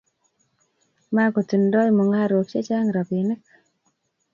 Mako 1.15 1.39
tindo 1.49 1.79
mungarok 1.95 2.45
che 2.51 2.59
chang 2.67 2.89
rapinik 2.95 3.43